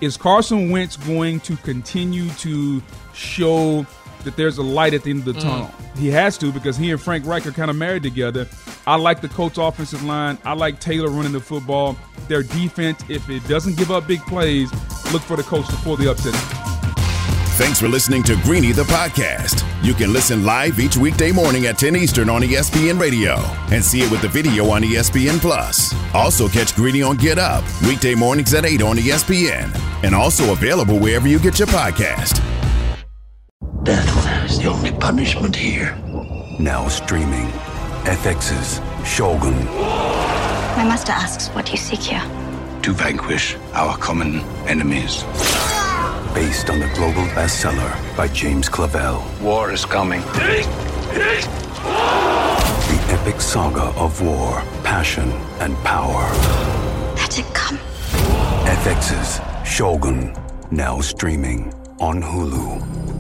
[0.02, 2.82] is Carson Wentz going to continue to
[3.14, 3.86] show
[4.24, 5.44] that there's a light at the end of the mm.
[5.44, 5.72] tunnel?
[5.98, 8.48] He has to because he and Frank Reich are kind of married together.
[8.86, 10.38] I like the Colts offensive line.
[10.44, 11.98] I like Taylor running the football.
[12.28, 14.72] Their defense, if it doesn't give up big plays,
[15.14, 16.65] look for the Colts to pull the upset.
[17.56, 19.64] Thanks for listening to Greeny the podcast.
[19.82, 23.36] You can listen live each weekday morning at 10 Eastern on ESPN Radio
[23.72, 25.96] and see it with the video on ESPN Plus.
[26.14, 31.00] Also catch Greeny on Get Up weekday mornings at 8 on ESPN and also available
[31.00, 32.44] wherever you get your podcast.
[33.84, 35.96] Death is the only punishment here.
[36.60, 37.48] Now streaming
[38.04, 39.56] FX's Shogun.
[39.64, 42.20] My master asks what you seek here.
[42.82, 45.24] To vanquish our common enemies
[46.36, 49.24] based on the global bestseller by James Clavell.
[49.42, 50.20] War is coming.
[50.22, 50.68] The
[53.10, 55.32] epic saga of war, passion,
[55.62, 56.24] and power.
[57.16, 57.78] Let it come.
[58.68, 60.36] FX's Shogun,
[60.72, 63.15] now streaming on Hulu.